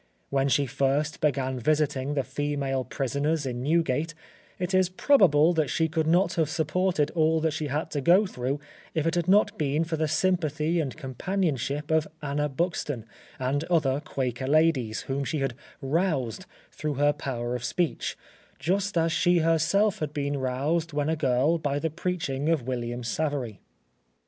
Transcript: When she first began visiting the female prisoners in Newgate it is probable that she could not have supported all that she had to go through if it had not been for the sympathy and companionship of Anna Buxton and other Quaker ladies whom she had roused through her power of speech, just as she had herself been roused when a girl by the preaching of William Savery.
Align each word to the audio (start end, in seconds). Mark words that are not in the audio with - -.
When 0.31 0.47
she 0.49 0.65
first 0.65 1.21
began 1.21 1.59
visiting 1.59 2.15
the 2.15 2.23
female 2.23 2.83
prisoners 2.83 3.45
in 3.45 3.61
Newgate 3.61 4.15
it 4.57 4.73
is 4.73 4.89
probable 4.89 5.53
that 5.53 5.69
she 5.69 5.87
could 5.87 6.07
not 6.07 6.33
have 6.33 6.49
supported 6.49 7.11
all 7.11 7.39
that 7.41 7.51
she 7.51 7.67
had 7.67 7.91
to 7.91 8.01
go 8.01 8.25
through 8.25 8.59
if 8.95 9.05
it 9.05 9.13
had 9.13 9.27
not 9.27 9.59
been 9.59 9.83
for 9.83 9.97
the 9.97 10.07
sympathy 10.07 10.79
and 10.79 10.97
companionship 10.97 11.91
of 11.91 12.07
Anna 12.19 12.49
Buxton 12.49 13.05
and 13.37 13.63
other 13.65 13.99
Quaker 13.99 14.47
ladies 14.47 15.01
whom 15.01 15.23
she 15.23 15.37
had 15.37 15.53
roused 15.83 16.47
through 16.71 16.95
her 16.95 17.13
power 17.13 17.53
of 17.55 17.63
speech, 17.63 18.17
just 18.57 18.97
as 18.97 19.11
she 19.11 19.37
had 19.37 19.51
herself 19.51 20.01
been 20.13 20.39
roused 20.39 20.93
when 20.93 21.09
a 21.09 21.15
girl 21.15 21.59
by 21.59 21.77
the 21.77 21.91
preaching 21.91 22.49
of 22.49 22.63
William 22.67 23.03
Savery. 23.03 23.59